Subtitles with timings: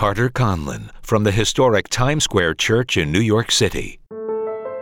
[0.00, 4.00] Carter Conlon from the historic Times Square Church in New York City.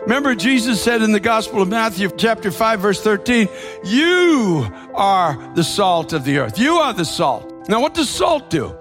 [0.03, 3.49] Remember, Jesus said in the Gospel of Matthew, chapter 5, verse 13,
[3.83, 6.57] You are the salt of the earth.
[6.57, 7.67] You are the salt.
[7.67, 8.73] Now, what does salt do?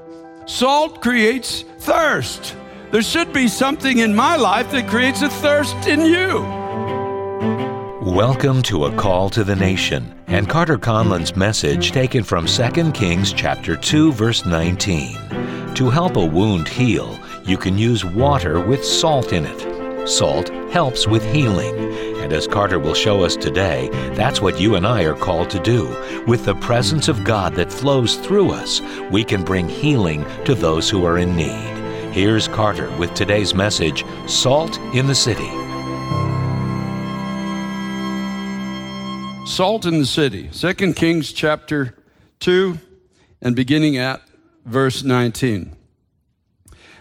[0.47, 2.55] Salt creates thirst.
[2.93, 6.39] There should be something in my life that creates a thirst in you.
[8.09, 13.33] Welcome to A Call to the Nation and Carter Conlon's message taken from 2 Kings
[13.33, 15.58] chapter 2 verse 19.
[15.75, 20.09] To help a wound heal, you can use water with salt in it.
[20.09, 21.75] Salt helps with healing,
[22.19, 25.61] and as Carter will show us today, that's what you and I are called to
[25.61, 25.87] do.
[26.27, 30.91] With the presence of God that flows through us, we can bring healing to those
[30.91, 31.77] who are in need.
[32.13, 35.49] Here's Carter with today's message Salt in the City.
[39.47, 40.51] Salt in the city.
[40.53, 41.95] 2 Kings chapter
[42.41, 42.79] 2
[43.41, 44.21] and beginning at
[44.69, 45.77] verse 19.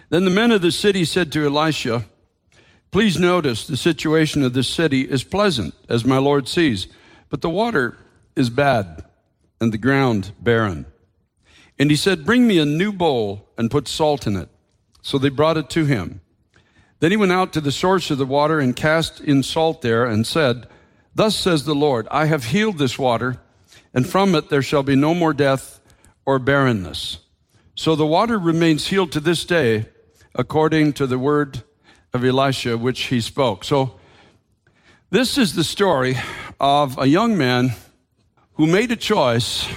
[0.10, 2.06] Then the men of the city said to Elisha,
[2.92, 6.88] Please notice the situation of this city is pleasant, as my Lord sees,
[7.30, 7.98] but the water
[8.36, 9.04] is bad
[9.60, 10.86] and the ground barren.
[11.78, 14.50] And he said, Bring me a new bowl and put salt in it.
[15.02, 16.22] So they brought it to him.
[17.00, 20.06] Then he went out to the source of the water and cast in salt there
[20.06, 20.68] and said,
[21.14, 23.40] Thus says the Lord, I have healed this water,
[23.94, 25.80] and from it there shall be no more death
[26.26, 27.20] or barrenness.
[27.80, 29.86] So the water remains healed to this day,
[30.34, 31.62] according to the word
[32.12, 33.64] of Elisha, which he spoke.
[33.64, 34.00] So
[35.12, 36.18] this is the story
[36.60, 37.76] of a young man
[38.54, 39.68] who made a choice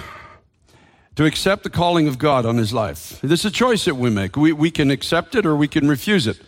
[1.15, 3.21] to accept the calling of God on his life.
[3.21, 4.35] This is a choice that we make.
[4.35, 6.41] We, we can accept it or we can refuse it.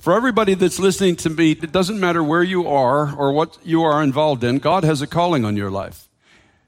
[0.00, 3.82] For everybody that's listening to me, it doesn't matter where you are or what you
[3.82, 6.08] are involved in, God has a calling on your life.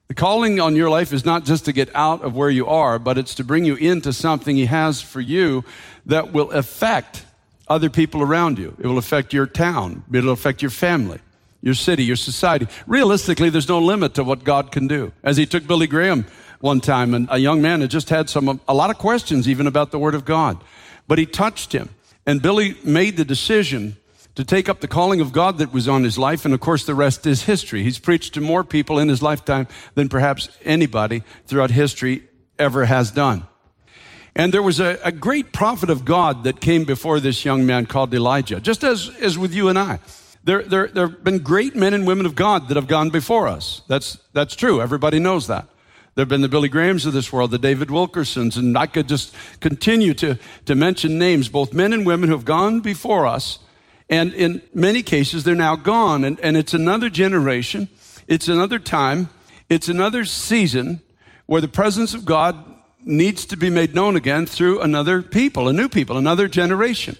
[0.09, 2.99] The calling on your life is not just to get out of where you are,
[2.99, 5.65] but it's to bring you into something He has for you
[6.07, 7.25] that will affect
[7.69, 8.77] other people around you.
[8.79, 10.05] It will affect your town.
[10.13, 11.21] It'll affect your family,
[11.63, 12.67] your city, your society.
[12.87, 15.13] Realistically, there's no limit to what God can do.
[15.23, 16.27] As He took Billy Graham
[16.61, 19.67] one time, and a young man had just had some, a lot of questions even
[19.67, 20.63] about the Word of God,
[21.09, 21.89] but He touched him
[22.27, 23.97] and Billy made the decision
[24.35, 26.45] to take up the calling of God that was on his life.
[26.45, 27.83] And of course, the rest is history.
[27.83, 32.25] He's preached to more people in his lifetime than perhaps anybody throughout history
[32.59, 33.47] ever has done.
[34.37, 37.87] And there was a, a, great prophet of God that came before this young man
[37.87, 40.01] called Elijah, just as, as with you and I.
[40.43, 43.47] There, there, there have been great men and women of God that have gone before
[43.47, 43.83] us.
[43.87, 44.83] That's, that's true.
[44.83, 45.69] Everybody knows that.
[46.15, 49.09] There have been the Billy Grahams of this world, the David Wilkersons, and I could
[49.09, 53.59] just continue to, to mention names, both men and women who have gone before us.
[54.09, 56.25] And in many cases, they're now gone.
[56.25, 57.89] And, and it's another generation,
[58.27, 59.31] it's another time,
[59.69, 61.01] it's another season
[61.47, 62.57] where the presence of God
[63.03, 67.17] needs to be made known again through another people, a new people, another generation.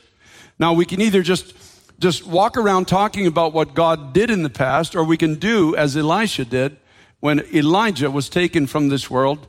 [0.59, 1.55] Now, we can either just
[2.01, 5.77] just walk around talking about what God did in the past, or we can do
[5.77, 6.77] as Elisha did
[7.21, 9.49] when Elijah was taken from this world,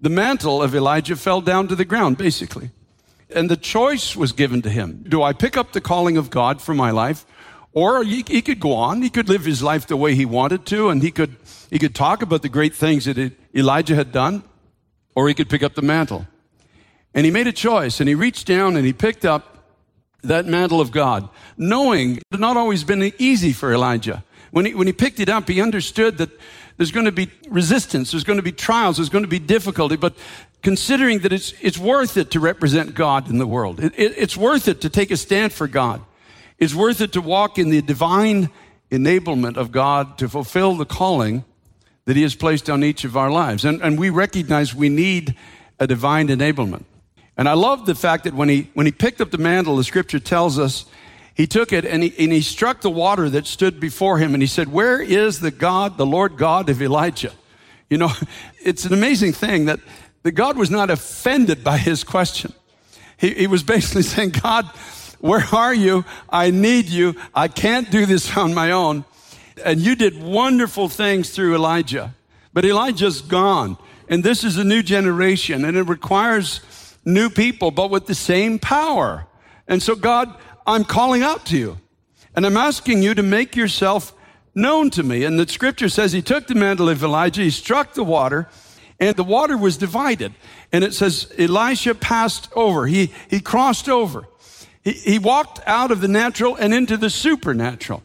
[0.00, 2.70] the mantle of Elijah fell down to the ground, basically.
[3.30, 5.04] And the choice was given to him.
[5.08, 7.26] Do I pick up the calling of God for my life?
[7.72, 9.02] Or he, he could go on.
[9.02, 11.36] He could live his life the way he wanted to, and he could,
[11.70, 14.42] he could talk about the great things that Elijah had done,
[15.14, 16.26] or he could pick up the mantle.
[17.14, 19.58] And he made a choice, and he reached down and he picked up
[20.22, 24.24] that mantle of God, knowing it had not always been easy for Elijah.
[24.50, 26.30] When he, when he picked it up, he understood that
[26.76, 29.96] there's going to be resistance, there's going to be trials, there's going to be difficulty,
[29.96, 30.14] but
[30.62, 34.36] considering that it's, it's worth it to represent God in the world, it, it, it's
[34.36, 36.02] worth it to take a stand for God,
[36.58, 38.50] it's worth it to walk in the divine
[38.90, 41.44] enablement of God to fulfill the calling
[42.06, 43.64] that He has placed on each of our lives.
[43.64, 45.36] And, and we recognize we need
[45.78, 46.84] a divine enablement.
[47.36, 49.84] And I love the fact that when he, when he picked up the mantle, the
[49.84, 50.86] scripture tells us
[51.34, 54.42] he took it and he, and he struck the water that stood before him and
[54.42, 57.32] he said, Where is the God, the Lord God of Elijah?
[57.88, 58.10] You know,
[58.58, 59.78] it's an amazing thing that,
[60.22, 62.52] that God was not offended by his question.
[63.16, 64.66] He, he was basically saying, God,
[65.20, 66.04] where are you?
[66.28, 67.16] I need you.
[67.34, 69.04] I can't do this on my own.
[69.64, 72.14] And you did wonderful things through Elijah,
[72.52, 73.76] but Elijah's gone.
[74.08, 76.60] And this is a new generation and it requires
[77.04, 79.26] new people, but with the same power.
[79.66, 80.34] And so God
[80.68, 81.78] I'm calling out to you.
[82.36, 84.12] And I'm asking you to make yourself
[84.54, 85.24] known to me.
[85.24, 88.50] And the scripture says he took the mantle of Elijah, he struck the water,
[89.00, 90.32] and the water was divided.
[90.72, 92.86] And it says Elisha passed over.
[92.86, 94.26] He, he crossed over.
[94.82, 98.02] He, he walked out of the natural and into the supernatural.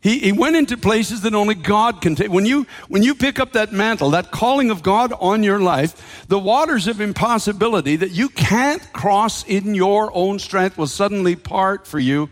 [0.00, 2.30] He, he went into places that only God can take.
[2.30, 6.24] When you, when you pick up that mantle, that calling of God on your life,
[6.28, 11.86] the waters of impossibility that you can't cross in your own strength will suddenly part
[11.86, 12.30] for you.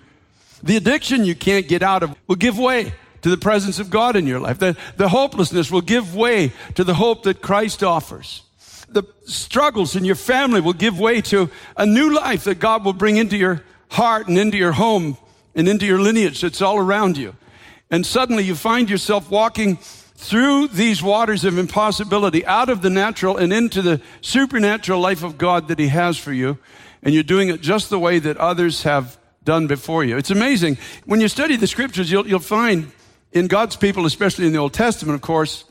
[0.62, 2.94] The addiction you can't get out of will give way
[3.26, 4.60] to the presence of God in your life.
[4.60, 8.44] The, the hopelessness will give way to the hope that Christ offers.
[8.88, 12.92] The struggles in your family will give way to a new life that God will
[12.92, 15.16] bring into your heart and into your home
[15.56, 17.34] and into your lineage that's all around you.
[17.90, 19.78] And suddenly you find yourself walking
[20.14, 25.36] through these waters of impossibility out of the natural and into the supernatural life of
[25.36, 26.58] God that He has for you.
[27.02, 30.16] And you're doing it just the way that others have done before you.
[30.16, 30.78] It's amazing.
[31.06, 32.92] When you study the scriptures, you'll, you'll find
[33.36, 35.64] in God's people, especially in the Old Testament, of course,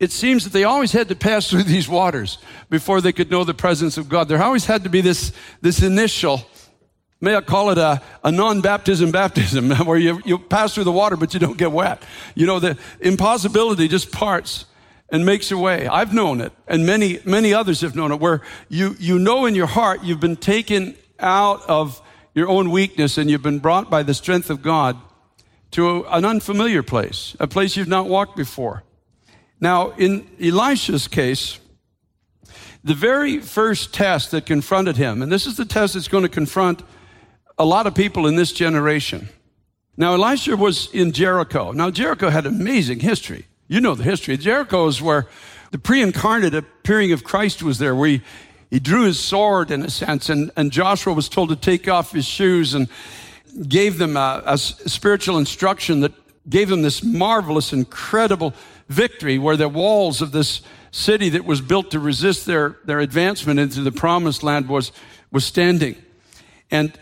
[0.00, 2.38] it seems that they always had to pass through these waters
[2.68, 4.28] before they could know the presence of God.
[4.28, 6.44] There always had to be this, this initial
[7.18, 11.16] May I call it a, a non-baptism baptism, where you, you pass through the water,
[11.16, 12.02] but you don't get wet.
[12.34, 14.66] You know, the impossibility just parts
[15.08, 15.86] and makes your way.
[15.86, 19.54] I've known it, and many, many others have known it, where you, you know in
[19.54, 22.02] your heart you've been taken out of
[22.34, 25.00] your own weakness and you've been brought by the strength of God
[25.72, 28.82] to an unfamiliar place, a place you've not walked before.
[29.60, 31.58] Now, in Elisha's case,
[32.84, 36.28] the very first test that confronted him, and this is the test that's going to
[36.28, 36.82] confront
[37.58, 39.28] a lot of people in this generation.
[39.96, 41.72] Now, Elisha was in Jericho.
[41.72, 43.46] Now, Jericho had amazing history.
[43.66, 44.36] You know the history.
[44.36, 45.26] Jericho is where
[45.70, 48.22] the pre incarnate appearing of Christ was there, where he,
[48.70, 52.12] he drew his sword in a sense, and, and Joshua was told to take off
[52.12, 52.88] his shoes and
[53.68, 56.12] gave them a, a spiritual instruction that
[56.48, 58.54] gave them this marvelous, incredible
[58.88, 60.60] victory where the walls of this
[60.90, 64.92] city that was built to resist their, their advancement into the promised land was,
[65.30, 65.96] was standing.
[66.70, 66.98] And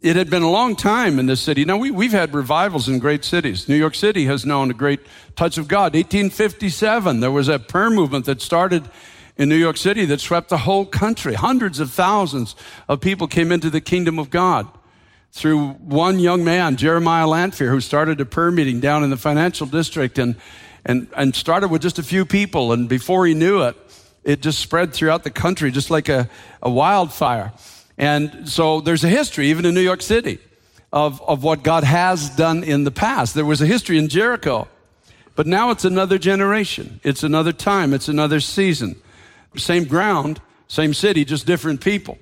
[0.00, 1.64] it had been a long time in this city.
[1.64, 3.68] Now, we, we've had revivals in great cities.
[3.68, 5.00] New York City has known a great
[5.36, 5.94] touch of God.
[5.94, 8.88] 1857, there was a prayer movement that started
[9.36, 11.34] in New York City that swept the whole country.
[11.34, 12.54] Hundreds of thousands
[12.88, 14.68] of people came into the kingdom of God
[15.32, 19.66] through one young man, Jeremiah Lanphier, who started a prayer meeting down in the financial
[19.66, 20.36] district and,
[20.84, 22.72] and, and started with just a few people.
[22.72, 23.74] And before he knew it,
[24.24, 26.28] it just spread throughout the country just like a,
[26.60, 27.52] a wildfire.
[27.96, 30.38] And so there's a history, even in New York City,
[30.92, 33.34] of, of what God has done in the past.
[33.34, 34.68] There was a history in Jericho,
[35.34, 37.00] but now it's another generation.
[37.02, 37.94] It's another time.
[37.94, 39.00] It's another season.
[39.56, 42.18] Same ground, same city, just different people.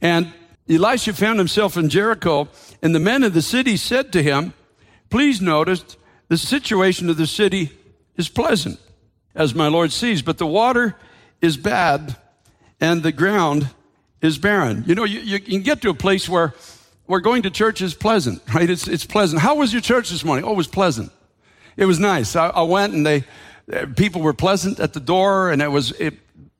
[0.00, 0.32] And
[0.68, 2.48] Elisha found himself in Jericho,
[2.82, 4.54] and the men of the city said to him,
[5.10, 5.84] Please notice
[6.28, 7.70] the situation of the city
[8.16, 8.80] is pleasant,
[9.34, 10.96] as my Lord sees, but the water
[11.42, 12.16] is bad,
[12.80, 13.68] and the ground
[14.22, 14.84] is barren.
[14.86, 16.54] You know, you, you can get to a place where,
[17.04, 18.68] where going to church is pleasant, right?
[18.68, 19.42] It's, it's pleasant.
[19.42, 20.44] How was your church this morning?
[20.46, 21.12] Oh, it was pleasant.
[21.76, 22.34] It was nice.
[22.36, 23.24] I, I went and they,
[23.96, 26.14] people were pleasant at the door and it was, it,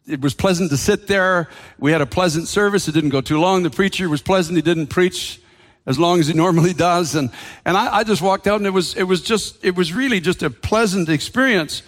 [0.07, 1.49] it was pleasant to sit there.
[1.79, 2.89] We had a pleasant service.
[2.89, 3.63] It didn't go too long.
[3.63, 4.57] The preacher was pleasant.
[4.57, 5.41] He didn't preach
[5.87, 7.15] as long as he normally does.
[7.15, 7.31] And,
[7.65, 10.21] and I, I just walked out and it was, it was just, it was really
[10.21, 11.83] just a pleasant experience.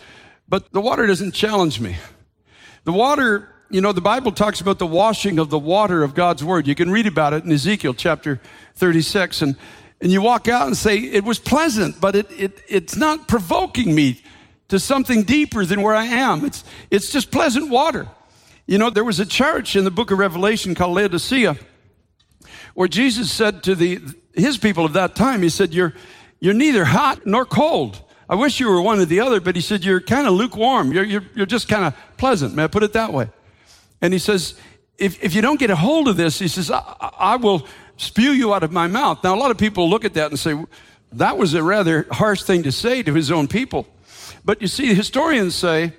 [0.49, 1.97] But the water doesn't challenge me.
[2.85, 6.45] The water you know, the Bible talks about the washing of the water of God's
[6.45, 6.67] word.
[6.67, 8.41] You can read about it in Ezekiel chapter
[8.75, 9.43] 36.
[9.43, 9.57] And,
[10.01, 13.95] and you walk out and say, it was pleasant, but it, it, it's not provoking
[13.95, 14.23] me
[14.69, 16.45] to something deeper than where I am.
[16.45, 18.09] It's, it's just pleasant water.
[18.67, 21.57] You know, there was a church in the book of Revelation called Laodicea
[22.75, 24.01] where Jesus said to the,
[24.35, 25.95] his people of that time, he said, you're,
[26.41, 28.03] you're neither hot nor cold.
[28.29, 30.93] I wish you were one or the other, but he said, you're kind of lukewarm.
[30.93, 32.55] You're, you're, you're just kind of pleasant.
[32.55, 33.31] May I put it that way?
[34.03, 34.55] And he says,
[34.99, 36.81] if, if you don't get a hold of this, he says, I,
[37.19, 39.23] I will spew you out of my mouth.
[39.23, 40.55] Now, a lot of people look at that and say,
[41.13, 43.87] that was a rather harsh thing to say to his own people.
[44.47, 45.93] But you see, historians say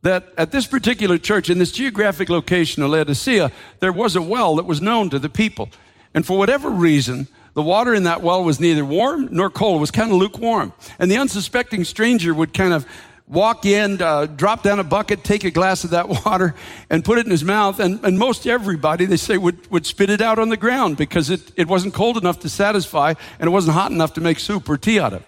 [0.00, 4.56] that at this particular church, in this geographic location of Laodicea, there was a well
[4.56, 5.68] that was known to the people.
[6.14, 9.76] And for whatever reason, the water in that well was neither warm nor cold.
[9.76, 10.72] It was kind of lukewarm.
[10.98, 12.86] And the unsuspecting stranger would kind of
[13.28, 16.54] walk in, uh, drop down a bucket, take a glass of that water,
[16.88, 17.80] and put it in his mouth.
[17.80, 21.28] And, and most everybody, they say, would, would spit it out on the ground because
[21.28, 24.70] it, it wasn't cold enough to satisfy and it wasn't hot enough to make soup
[24.70, 25.22] or tea out of.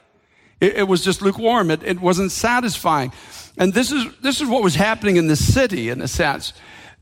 [0.61, 1.71] It, it was just lukewarm.
[1.71, 3.13] It, it wasn't satisfying.
[3.59, 6.53] And this is, this is what was happening in the city, in a sense.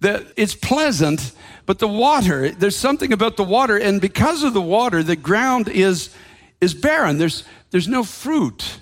[0.00, 1.32] That it's pleasant,
[1.66, 5.68] but the water, there's something about the water, and because of the water, the ground
[5.68, 6.14] is,
[6.60, 7.18] is barren.
[7.18, 8.80] There's, there's no fruit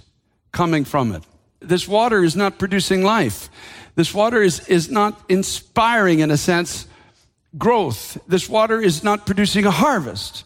[0.52, 1.22] coming from it.
[1.60, 3.48] This water is not producing life.
[3.94, 6.86] This water is, is not inspiring, in a sense,
[7.56, 8.18] growth.
[8.26, 10.44] This water is not producing a harvest.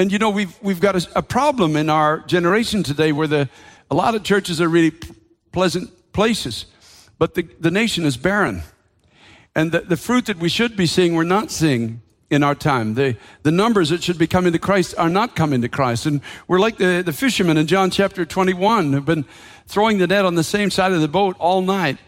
[0.00, 3.50] And you know, we've, we've got a, a problem in our generation today where the,
[3.90, 4.92] a lot of churches are really
[5.52, 6.64] pleasant places,
[7.18, 8.62] but the, the nation is barren.
[9.54, 12.94] And the, the fruit that we should be seeing, we're not seeing in our time.
[12.94, 16.06] The, the numbers that should be coming to Christ are not coming to Christ.
[16.06, 19.26] And we're like the, the fishermen in John chapter 21 who've been
[19.66, 21.98] throwing the net on the same side of the boat all night.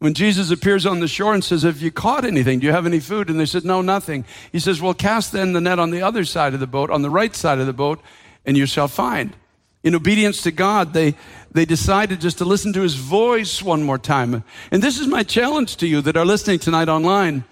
[0.00, 2.58] When Jesus appears on the shore and says, Have you caught anything?
[2.58, 3.28] Do you have any food?
[3.28, 4.24] And they said, No, nothing.
[4.50, 7.02] He says, Well, cast then the net on the other side of the boat, on
[7.02, 8.00] the right side of the boat,
[8.46, 9.36] and you shall find.
[9.82, 11.14] In obedience to God, they,
[11.50, 14.42] they decided just to listen to his voice one more time.
[14.70, 17.44] And this is my challenge to you that are listening tonight online.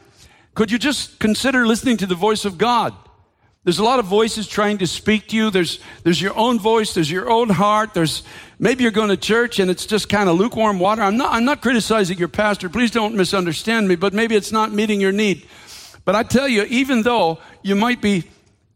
[0.55, 2.95] Could you just consider listening to the voice of God?
[3.69, 5.51] There's a lot of voices trying to speak to you.
[5.51, 6.95] There's, there's your own voice.
[6.95, 7.93] There's your own heart.
[7.93, 8.23] There's
[8.59, 11.03] maybe you're going to church and it's just kind of lukewarm water.
[11.03, 12.71] I'm not, I'm not criticizing your pastor.
[12.71, 15.47] Please don't misunderstand me, but maybe it's not meeting your need.
[16.07, 18.25] But I tell you, even though you might be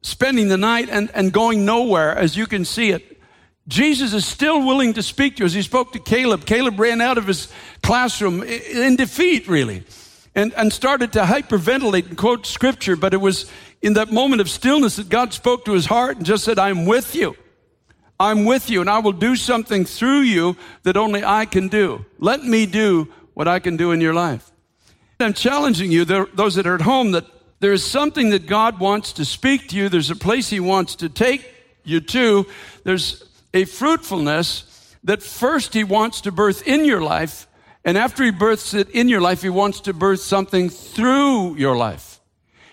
[0.03, 3.19] spending the night and, and going nowhere as you can see it,
[3.69, 6.45] Jesus is still willing to speak to you as he spoke to Caleb.
[6.45, 7.51] Caleb ran out of his
[7.83, 9.85] classroom in defeat, really,
[10.35, 12.95] and, and started to hyperventilate and quote scripture.
[12.95, 13.51] But it was
[13.83, 16.87] in that moment of stillness that God spoke to his heart and just said, I'm
[16.87, 17.37] with you.
[18.19, 22.05] I'm with you, and I will do something through you that only I can do.
[22.19, 24.53] Let me do what I can do in your life.
[25.19, 27.27] I'm challenging you, those that are at home, that
[27.61, 29.89] there is something that God wants to speak to you.
[29.89, 31.45] There's a place He wants to take
[31.85, 32.47] you to.
[32.85, 33.25] There's
[33.55, 37.49] a fruitfulness that first He wants to birth in your life,
[37.85, 41.77] and after He births it in your life, He wants to birth something through your
[41.77, 42.12] life.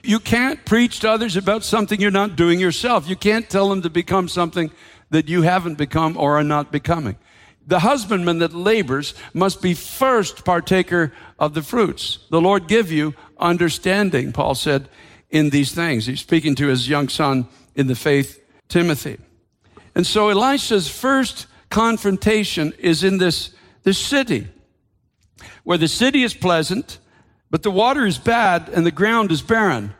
[0.04, 3.08] You can't preach to others about something you're not doing yourself.
[3.08, 4.72] You can't tell them to become something
[5.10, 7.18] that you haven't become or are not becoming.
[7.68, 12.20] The husbandman that labors must be first partaker of the fruits.
[12.32, 14.90] The Lord give you understanding, Paul said,
[15.30, 16.06] in these things.
[16.08, 19.18] He's speaking to his young son in the faith, Timothy.
[19.94, 23.52] And so Elisha's first confrontation is in this,
[23.84, 24.48] this city,
[25.64, 26.98] where the city is pleasant,
[27.52, 29.94] but the water is bad and the ground is barren.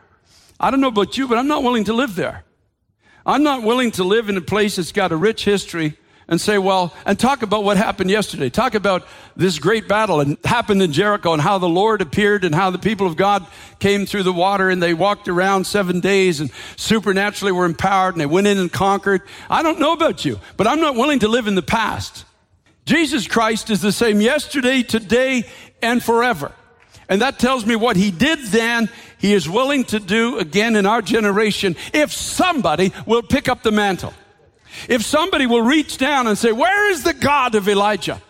[0.58, 2.44] I don't know about you, but I'm not willing to live there.
[3.26, 5.96] I'm not willing to live in a place that's got a rich history
[6.30, 8.48] and say, well, and talk about what happened yesterday.
[8.50, 12.54] Talk about this great battle and happened in Jericho and how the Lord appeared and
[12.54, 13.44] how the people of God
[13.80, 18.20] came through the water and they walked around seven days and supernaturally were empowered and
[18.20, 19.22] they went in and conquered.
[19.50, 22.24] I don't know about you, but I'm not willing to live in the past.
[22.86, 25.48] Jesus Christ is the same yesterday, today,
[25.82, 26.52] and forever.
[27.10, 28.88] And that tells me what he did then,
[29.18, 33.72] he is willing to do again in our generation if somebody will pick up the
[33.72, 34.14] mantle.
[34.88, 38.22] If somebody will reach down and say, Where is the God of Elijah?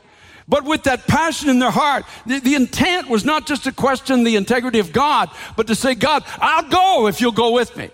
[0.48, 4.24] But with that passion in their heart, the, the, intent was not just to question
[4.24, 7.90] the integrity of God, but to say, God, I'll go if you'll go with me.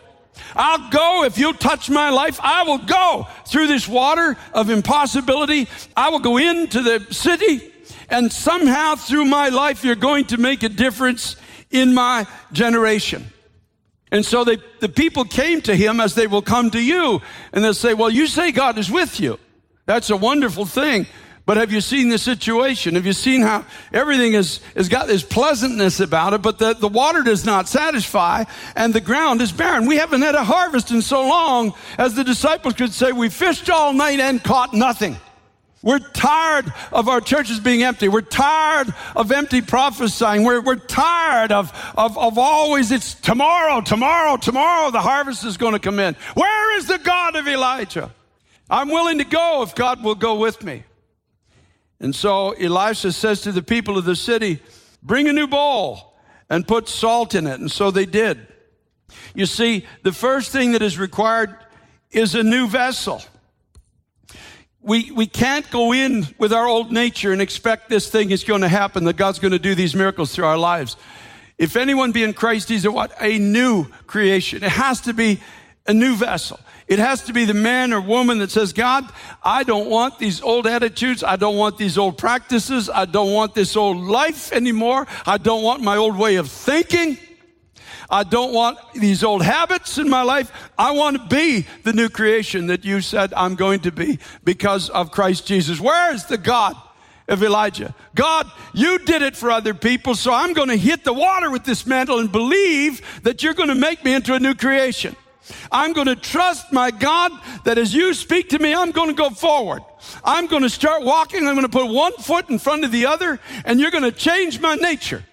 [0.55, 2.41] I'll go if you'll touch my life.
[2.43, 5.69] I will go through this water of impossibility.
[5.95, 7.73] I will go into the city,
[8.09, 11.37] and somehow through my life, you're going to make a difference
[11.71, 13.27] in my generation.
[14.13, 17.21] And so they, the people came to him as they will come to you.
[17.53, 19.39] And they'll say, Well, you say God is with you.
[19.87, 21.07] That's a wonderful thing.
[21.45, 22.97] But have you seen the situation?
[22.97, 26.89] Have you seen how everything is, has got this pleasantness about it, but the, the
[26.89, 28.43] water does not satisfy
[28.75, 29.87] and the ground is barren?
[29.87, 33.71] We haven't had a harvest in so long as the disciples could say, We fished
[33.71, 35.17] all night and caught nothing.
[35.87, 38.09] We're tired of our churches being empty.
[38.09, 40.43] We're tired of empty prophesying.
[40.43, 45.75] We're, we're tired of, of, of always, it's tomorrow, tomorrow, tomorrow, the harvest is going
[45.75, 46.17] to come in.
[46.35, 48.13] Where is the God of Elijah?
[48.69, 50.83] I'm willing to go if God will go with me.
[52.01, 54.59] And so Elisha says to the people of the city,
[55.05, 56.19] Bring a new bowl
[56.51, 57.61] and put salt in it.
[57.61, 58.45] And so they did.
[59.37, 61.57] You see, the first thing that is required
[62.11, 63.23] is a new vessel
[64.87, 68.61] we, we can't go in with our old nature and expect this thing is going
[68.61, 70.97] to happen, that God's going to do these miracles through our lives.
[71.59, 73.13] If anyone be in Christ, he's a what?
[73.21, 74.63] A new creation.
[74.63, 75.41] It has to be
[75.89, 76.61] a new vessel.
[76.87, 79.11] It has to be the man or woman that says, God,
[79.43, 81.25] I don't want these old attitudes.
[81.25, 82.89] I don't want these old practices.
[82.89, 85.09] I don't want this old life anymore.
[85.27, 87.19] I don't want my old way of thinking.
[88.09, 90.53] I don't want these old habits in my life.
[90.79, 94.91] I want to be the new creation that you said I'm going to be because
[94.91, 95.81] of Christ Jesus.
[95.81, 96.77] Where is the God
[97.29, 97.95] of Elijah?
[98.15, 101.65] God, you did it for other people, so I'm going to hit the water with
[101.65, 105.17] this mantle and believe that you're going to make me into a new creation.
[105.71, 107.33] I'm going to trust my God
[107.65, 109.83] that as you speak to me, I'm going to go forward.
[110.25, 111.47] I'm going to start walking.
[111.47, 114.13] I'm going to put one foot in front of the other, and you're going to
[114.13, 115.25] change my nature.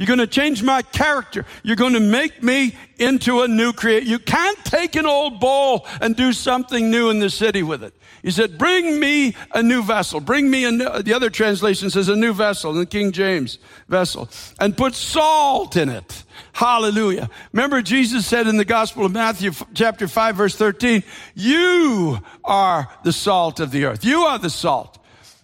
[0.00, 1.44] You're going to change my character.
[1.62, 4.06] You're going to make me into a new creature.
[4.06, 7.92] You can't take an old bowl and do something new in the city with it.
[8.22, 10.18] He said, bring me a new vessel.
[10.20, 13.58] Bring me a new, the other translation says a new vessel in the King James
[13.88, 16.24] vessel and put salt in it.
[16.54, 17.28] Hallelujah.
[17.52, 21.02] Remember Jesus said in the Gospel of Matthew chapter 5 verse 13,
[21.34, 24.02] you are the salt of the earth.
[24.02, 24.98] You are the salt.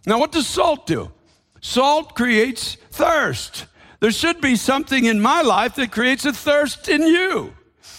[0.07, 1.13] Now what does salt do?
[1.61, 3.67] Salt creates thirst.
[4.01, 7.55] There should be something in my life that creates a thirst in you.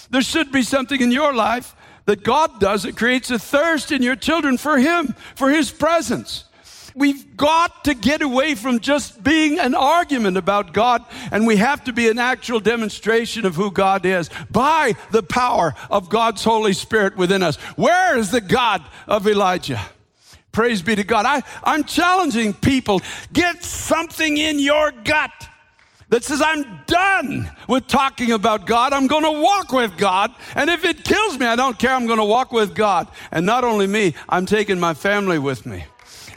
[0.10, 1.76] There should be something in your life
[2.06, 6.46] that God does that creates a thirst in your children for Him, for His presence.
[6.96, 11.84] We've got to get away from just being an argument about God, and we have
[11.84, 16.74] to be an actual demonstration of who God is by the power of God's Holy
[16.74, 17.58] Spirit within us.
[17.76, 19.80] Where is the God of Elijah?
[20.52, 21.28] Praise be to God.
[21.28, 23.02] I, I'm challenging people
[23.32, 25.47] get something in your gut
[26.10, 28.94] that says, I'm done with talking about God.
[28.94, 30.34] I'm going to walk with God.
[30.56, 31.92] And if it kills me, I don't care.
[31.92, 33.08] I'm going to walk with God.
[33.32, 35.86] And not only me, I'm taking my family with me.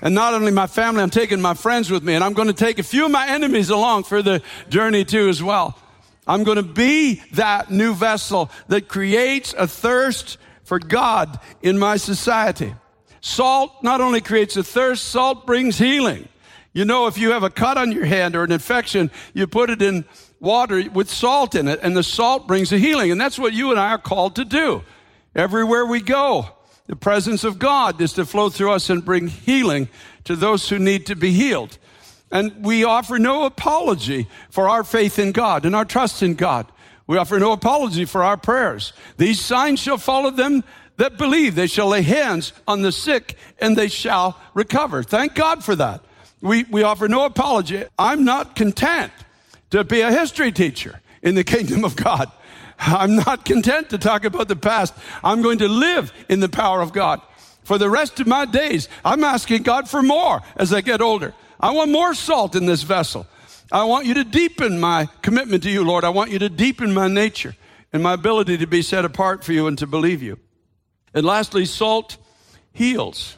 [0.02, 2.14] And not only my family, I'm taking my friends with me.
[2.14, 5.28] And I'm going to take a few of my enemies along for the journey too
[5.28, 5.78] as well.
[6.26, 11.96] I'm going to be that new vessel that creates a thirst for God in my
[11.96, 12.74] society.
[13.20, 16.28] Salt not only creates a thirst, salt brings healing.
[16.72, 19.70] You know, if you have a cut on your hand or an infection, you put
[19.70, 20.04] it in
[20.38, 23.10] water with salt in it, and the salt brings a healing.
[23.10, 24.82] And that's what you and I are called to do.
[25.34, 26.48] Everywhere we go,
[26.86, 29.88] the presence of God is to flow through us and bring healing
[30.24, 31.78] to those who need to be healed.
[32.32, 36.70] And we offer no apology for our faith in God and our trust in God.
[37.06, 38.92] We offer no apology for our prayers.
[39.16, 40.62] These signs shall follow them
[40.96, 41.56] that believe.
[41.56, 45.02] They shall lay hands on the sick and they shall recover.
[45.02, 46.04] Thank God for that.
[46.40, 47.84] We, we offer no apology.
[47.98, 49.12] I'm not content
[49.70, 52.30] to be a history teacher in the kingdom of God.
[52.78, 54.94] I'm not content to talk about the past.
[55.22, 57.20] I'm going to live in the power of God.
[57.62, 61.34] For the rest of my days, I'm asking God for more as I get older.
[61.60, 63.26] I want more salt in this vessel.
[63.70, 66.04] I want you to deepen my commitment to you, Lord.
[66.04, 67.54] I want you to deepen my nature
[67.92, 70.38] and my ability to be set apart for you and to believe you.
[71.12, 72.16] And lastly, salt
[72.72, 73.36] heals.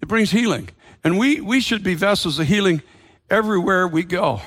[0.00, 0.70] It brings healing.
[1.04, 2.82] And we, we should be vessels of healing
[3.28, 4.40] everywhere we go.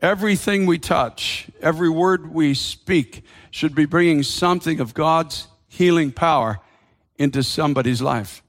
[0.00, 6.58] Everything we touch, every word we speak should be bringing something of God's healing power
[7.16, 8.42] into somebody's life.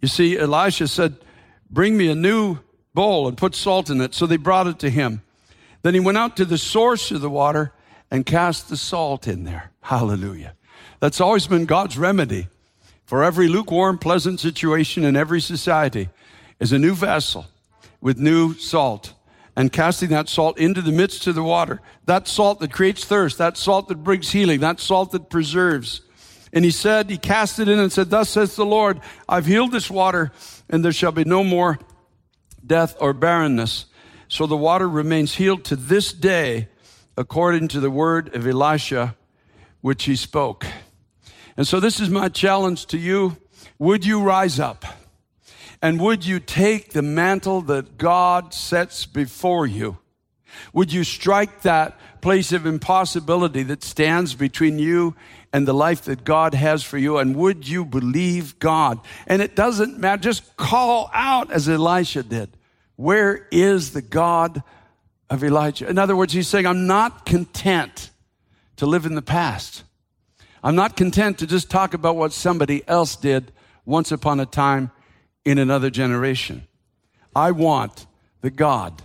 [0.00, 1.16] You see, Elisha said,
[1.70, 2.58] Bring me a new
[2.94, 4.14] bowl and put salt in it.
[4.14, 5.22] So they brought it to him.
[5.82, 7.72] Then he went out to the source of the water
[8.10, 9.70] and cast the salt in there.
[9.82, 10.54] Hallelujah.
[11.00, 12.48] That's always been God's remedy
[13.04, 16.08] for every lukewarm, pleasant situation in every society
[16.60, 17.46] is a new vessel
[18.00, 19.12] with new salt
[19.56, 21.80] and casting that salt into the midst of the water.
[22.04, 26.02] That salt that creates thirst, that salt that brings healing, that salt that preserves.
[26.52, 29.72] And he said, he cast it in and said, Thus says the Lord, I've healed
[29.72, 30.30] this water,
[30.68, 31.78] and there shall be no more
[32.64, 33.86] death or barrenness.
[34.28, 36.68] So the water remains healed to this day,
[37.16, 39.16] according to the word of Elisha,
[39.80, 40.66] which he spoke.
[41.56, 43.36] And so this is my challenge to you.
[43.78, 44.84] Would you rise up?
[45.82, 49.98] And would you take the mantle that God sets before you?
[50.72, 55.14] Would you strike that place of impossibility that stands between you
[55.52, 57.18] and the life that God has for you?
[57.18, 59.00] And would you believe God?
[59.26, 62.50] And it doesn't matter, just call out as Elisha did.
[62.96, 64.62] Where is the God
[65.28, 65.88] of Elijah?
[65.88, 68.10] In other words, he's saying, I'm not content
[68.76, 69.84] to live in the past.
[70.62, 73.52] I'm not content to just talk about what somebody else did
[73.84, 74.90] once upon a time
[75.46, 76.66] in another generation.
[77.34, 78.06] I want
[78.42, 79.02] the God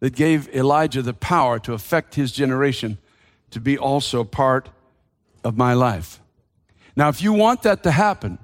[0.00, 2.98] that gave Elijah the power to affect his generation
[3.52, 4.68] to be also part
[5.44, 6.20] of my life.
[6.96, 8.38] Now, if you want that to happen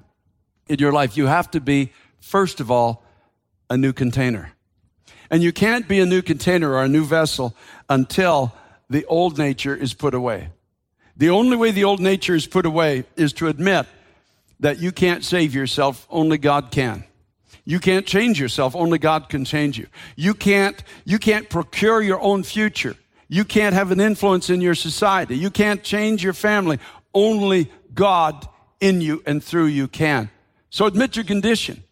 [0.67, 3.03] in your life, you have to be, first of all,
[3.69, 4.53] a new container.
[5.29, 7.55] And you can't be a new container or a new vessel
[7.89, 8.53] until
[8.89, 10.49] the old nature is put away.
[11.17, 13.87] The only way the old nature is put away is to admit
[14.61, 17.03] that you can't save yourself, only God can.
[17.63, 18.75] You can't change yourself.
[18.75, 19.87] Only God can change you.
[20.15, 22.95] You can't, you can't procure your own future.
[23.27, 25.37] You can't have an influence in your society.
[25.37, 26.79] You can't change your family.
[27.13, 28.47] Only God
[28.79, 30.29] in you and through you can.
[30.69, 31.83] So admit your condition.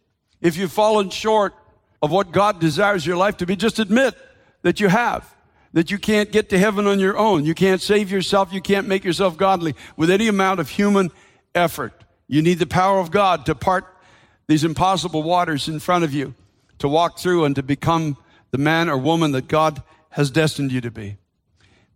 [0.41, 1.53] If you've fallen short
[2.01, 4.15] of what God desires your life to be, just admit
[4.63, 5.33] that you have.
[5.73, 7.45] That you can't get to heaven on your own.
[7.45, 8.51] You can't save yourself.
[8.51, 11.11] You can't make yourself godly with any amount of human
[11.53, 11.93] effort.
[12.27, 13.85] You need the power of God to part
[14.49, 16.33] these impossible waters in front of you
[16.79, 18.17] to walk through and to become
[18.49, 21.17] the man or woman that God has destined you to be.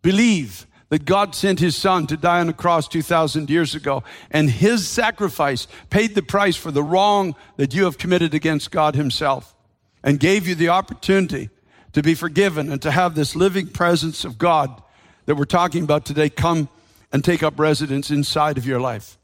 [0.03, 4.51] Believe that God sent his son to die on the cross 2,000 years ago, and
[4.51, 9.55] his sacrifice paid the price for the wrong that you have committed against God himself
[10.03, 11.49] and gave you the opportunity
[11.93, 14.79] to be forgiven and to have this living presence of God
[15.25, 16.69] that we're talking about today come
[17.11, 19.17] and take up residence inside of your life.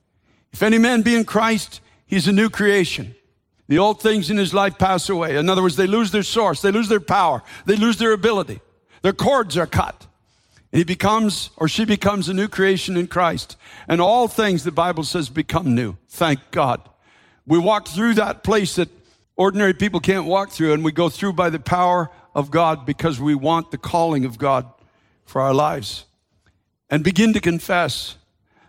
[0.52, 3.14] If any man be in Christ, he's a new creation.
[3.70, 5.38] The old things in his life pass away.
[5.38, 8.60] In other words, they lose their source, they lose their power, they lose their ability.
[9.04, 10.08] Their cords are cut.
[10.72, 13.58] And He becomes or she becomes a new creation in Christ.
[13.88, 15.98] And all things, the Bible says, become new.
[16.10, 16.82] Thank God.
[17.46, 18.90] We walk through that place that
[19.36, 23.20] ordinary people can't walk through, and we go through by the power of God because
[23.20, 24.66] we want the calling of God
[25.26, 26.06] for our lives.
[26.90, 28.18] And begin to confess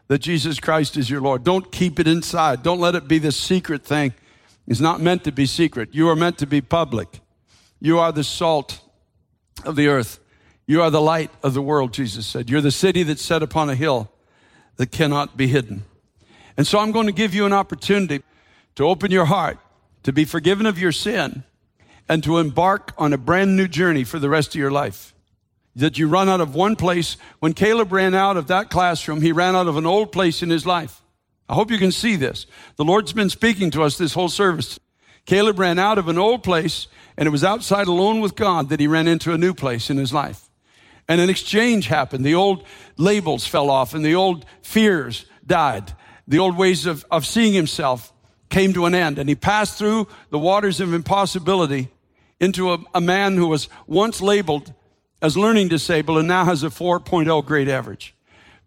[0.09, 1.43] that Jesus Christ is your Lord.
[1.43, 2.63] Don't keep it inside.
[2.63, 4.13] Don't let it be the secret thing.
[4.71, 5.89] It's not meant to be secret.
[5.93, 7.21] You are meant to be public.
[7.81, 8.81] You are the salt
[9.65, 10.21] of the earth.
[10.65, 12.49] You are the light of the world, Jesus said.
[12.49, 14.13] You're the city that's set upon a hill
[14.77, 15.83] that cannot be hidden.
[16.57, 18.23] And so I'm going to give you an opportunity
[18.77, 19.59] to open your heart,
[20.05, 21.43] to be forgiven of your sin,
[22.09, 25.15] and to embark on a brand new journey for the rest of your life.
[25.75, 27.17] That you run out of one place.
[27.41, 30.51] When Caleb ran out of that classroom, he ran out of an old place in
[30.51, 31.03] his life.
[31.51, 32.47] I hope you can see this.
[32.77, 34.79] The Lord's been speaking to us this whole service.
[35.27, 36.87] Caleb ran out of an old place,
[37.17, 39.97] and it was outside alone with God that he ran into a new place in
[39.97, 40.49] his life.
[41.09, 42.25] And an exchange happened.
[42.25, 42.65] The old
[42.97, 45.93] labels fell off and the old fears died.
[46.29, 48.13] The old ways of, of seeing himself
[48.49, 49.19] came to an end.
[49.19, 51.89] And he passed through the waters of impossibility
[52.39, 54.73] into a, a man who was once labeled
[55.21, 58.15] as learning disabled and now has a 4.0 grade average.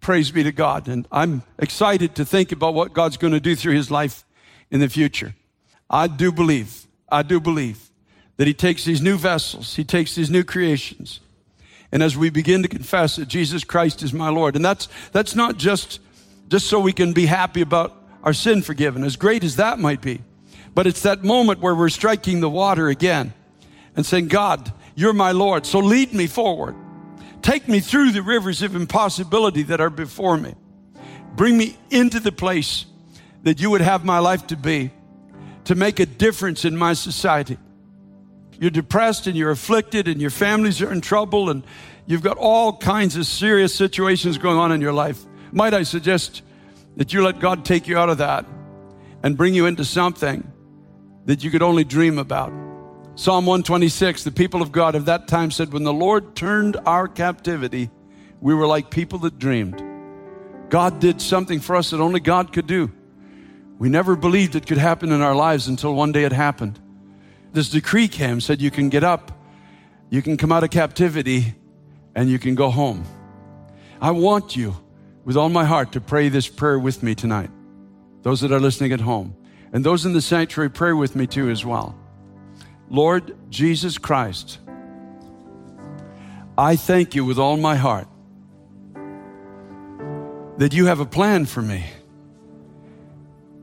[0.04, 0.90] Praise be to God.
[0.90, 4.26] And I'm excited to think about what God's going to do through his life
[4.70, 5.34] in the future.
[5.90, 7.90] I do believe, I do believe
[8.36, 11.22] that he takes these new vessels, he takes these new creations,
[11.92, 15.36] and as we begin to confess that Jesus Christ is my Lord, and that's, that's
[15.36, 16.00] not just,
[16.50, 20.02] just so we can be happy about our sin forgiven, as great as that might
[20.02, 20.22] be,
[20.74, 23.34] but it's that moment where we're striking the water again
[23.96, 26.76] and saying, God, you're my Lord, so lead me forward.
[27.44, 30.56] Take me through the rivers of impossibility that are before me.
[31.36, 32.86] Bring me into the place
[33.44, 34.90] that you would have my life to be,
[35.66, 37.58] to make a difference in my society
[38.60, 41.64] you're depressed and you're afflicted and your families are in trouble and
[42.06, 46.42] you've got all kinds of serious situations going on in your life, might I suggest
[46.96, 48.46] that you let God take you out of that
[49.22, 50.50] and bring you into something
[51.26, 52.63] that you could only dream about?
[53.16, 57.08] Psalm 126, the people of God of that time said, When the Lord turned our
[57.08, 57.90] captivity,
[58.42, 59.82] we were like people that dreamed.
[60.70, 62.92] God did something for us that only God could do.
[63.78, 66.80] We never believed it could happen in our lives until one day it happened
[67.54, 69.32] this decree came, said you can get up,
[70.10, 71.54] you can come out of captivity,
[72.16, 73.06] and you can go home.
[74.02, 74.76] I want you
[75.24, 77.52] with all my heart to pray this prayer with me tonight.
[78.24, 79.36] Those that are listening at home,
[79.72, 81.98] and those in the sanctuary, pray with me too as well.
[82.90, 84.60] Lord Jesus Christ,
[86.58, 88.08] I thank you with all my heart
[90.58, 91.84] that you have a plan for me.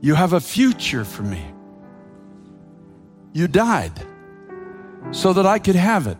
[0.01, 1.45] You have a future for me.
[3.33, 3.93] You died
[5.11, 6.17] so that I could have it.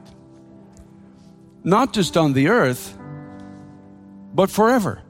[1.63, 2.97] Not just on the earth,
[4.33, 5.01] but forever.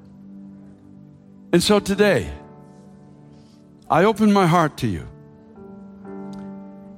[1.54, 2.32] And so today,
[3.90, 5.08] I open my heart to you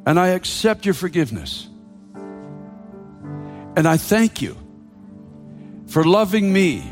[0.06, 1.68] and I accept your forgiveness.
[3.76, 4.58] And I thank you
[5.88, 6.84] for loving me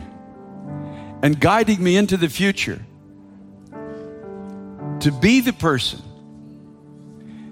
[1.21, 2.79] and guiding me into the future
[5.01, 6.01] to be the person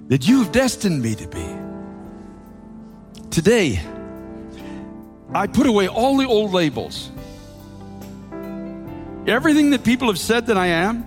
[0.08, 1.46] that you've destined me to be.
[3.30, 3.80] Today,
[5.34, 7.12] I put away all the old labels.
[9.28, 11.06] Everything that people have said that I am,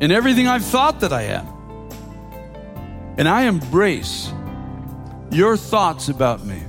[0.00, 1.55] and everything I've thought that I am.
[3.18, 4.32] And I embrace
[5.30, 6.62] your thoughts about me,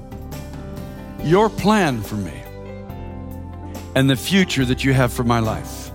[1.23, 2.41] your plan for me,
[3.95, 5.91] and the future that you have for my life.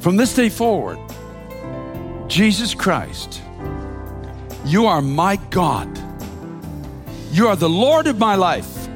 [0.00, 0.98] From this day forward,
[2.28, 3.42] Jesus Christ,
[4.64, 5.88] you are my God.
[7.32, 8.88] You are the Lord of my life.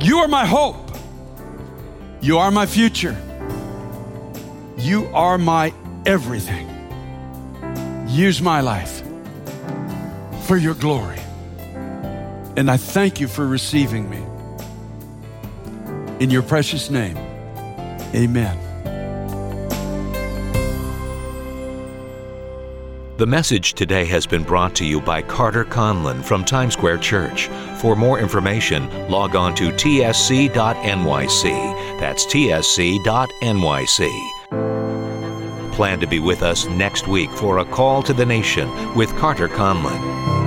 [0.00, 0.90] You are my hope.
[2.20, 3.16] You are my future.
[4.78, 5.72] You are my
[6.06, 6.71] everything.
[8.12, 9.02] Use my life
[10.42, 11.18] for your glory.
[12.58, 14.22] And I thank you for receiving me.
[16.22, 17.16] In your precious name,
[18.14, 18.58] amen.
[23.16, 27.46] The message today has been brought to you by Carter Conlon from Times Square Church.
[27.80, 30.50] For more information, log on to tsc.nyc.
[31.98, 34.41] That's tsc.nyc.
[35.72, 39.48] Plan to be with us next week for a call to the nation with Carter
[39.48, 40.41] Conlon.